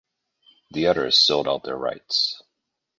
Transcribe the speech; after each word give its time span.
The 0.71 0.87
others 0.87 1.19
sold 1.19 1.47
out 1.47 1.63
their 1.63 1.77
rights. 1.77 2.41